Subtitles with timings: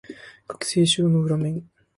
[0.47, 1.69] 学生証の裏面